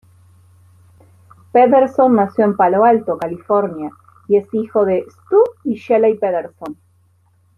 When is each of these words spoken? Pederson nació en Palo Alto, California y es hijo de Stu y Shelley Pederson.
Pederson 1.51 2.15
nació 2.15 2.43
en 2.45 2.55
Palo 2.55 2.85
Alto, 2.85 3.19
California 3.19 3.91
y 4.27 4.37
es 4.37 4.51
hijo 4.51 4.83
de 4.83 5.05
Stu 5.07 5.43
y 5.63 5.75
Shelley 5.75 6.17
Pederson. 6.17 6.75